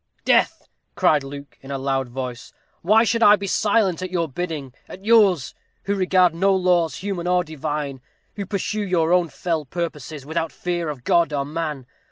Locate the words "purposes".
9.63-10.25